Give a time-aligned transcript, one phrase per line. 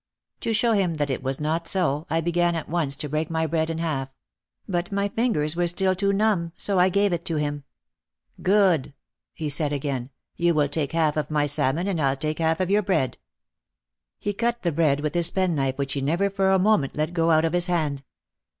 [0.39, 3.45] To show him that it was not so, I began at once to break my
[3.45, 4.09] bread in half.
[4.67, 7.65] But my fingers were still too numb so I gave it 120 OUT OF THE
[7.67, 8.57] SHADOW to him.
[8.57, 8.93] "Good!"
[9.35, 12.71] he said again, "you will take half of my salmon and I'll take half of
[12.71, 13.19] your bread."
[14.17, 17.29] He cut the bread with his penknife which he never for a moment let go
[17.29, 18.01] out of his hand.